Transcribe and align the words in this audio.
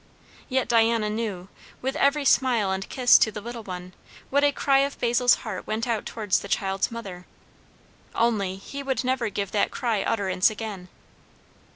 Yet 0.49 0.67
Diana 0.67 1.11
knew, 1.11 1.47
with 1.79 1.95
every 1.95 2.25
smile 2.25 2.71
and 2.71 2.89
kiss 2.89 3.19
to 3.19 3.31
the 3.31 3.39
little 3.39 3.61
one, 3.61 3.93
what 4.31 4.43
a 4.43 4.51
cry 4.51 4.79
of 4.79 4.99
Basil's 4.99 5.35
heart 5.45 5.67
went 5.67 5.87
out 5.87 6.07
towards 6.07 6.39
the 6.39 6.47
child's 6.47 6.89
mother. 6.89 7.27
Only, 8.15 8.55
he 8.55 8.81
would 8.81 9.03
never 9.03 9.29
give 9.29 9.51
that 9.51 9.69
cry 9.69 10.01
utterance 10.01 10.49
again. 10.49 10.87